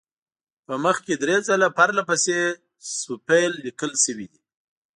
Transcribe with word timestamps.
په 0.65 0.73
مخ 0.83 0.97
کې 1.05 1.15
درې 1.23 1.37
ځله 1.47 1.67
پرله 1.77 2.03
پسې 2.09 2.37
صفیل 3.01 3.51
لیکل 3.65 3.91
شوی 4.03 4.27
دی. 4.31 4.41